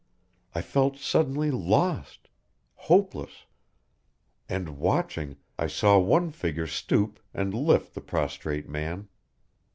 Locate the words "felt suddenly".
0.63-1.51